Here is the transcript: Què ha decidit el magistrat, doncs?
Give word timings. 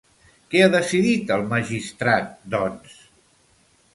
Què 0.53 0.63
ha 0.63 0.69
decidit 0.75 1.33
el 1.35 1.43
magistrat, 1.51 2.33
doncs? 2.57 2.99